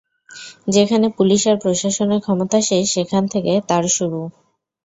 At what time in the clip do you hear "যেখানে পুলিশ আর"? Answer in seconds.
0.67-1.57